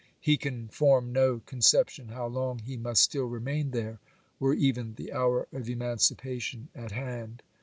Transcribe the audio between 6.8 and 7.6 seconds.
hand